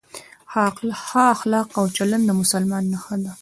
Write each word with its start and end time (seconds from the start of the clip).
ښه 1.07 1.21
اخلاق 1.35 1.67
او 1.77 1.85
چلند 1.97 2.23
د 2.27 2.31
مسلمان 2.41 2.83
نښه 2.93 3.15
ده. 3.23 3.29